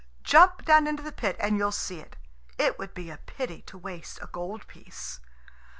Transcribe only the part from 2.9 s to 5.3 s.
be a pity to waste a gold piece."